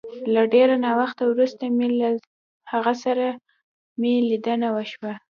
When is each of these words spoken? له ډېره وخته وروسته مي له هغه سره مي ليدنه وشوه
له 0.33 0.41
ډېره 0.53 0.75
وخته 1.01 1.23
وروسته 1.27 1.63
مي 1.77 1.87
له 1.99 2.09
هغه 2.71 2.93
سره 3.03 3.25
مي 3.99 4.13
ليدنه 4.29 4.67
وشوه 4.75 5.13